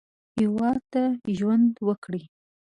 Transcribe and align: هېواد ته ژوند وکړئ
هېواد 0.39 0.79
ته 0.93 1.03
ژوند 1.37 1.71
وکړئ 1.87 2.23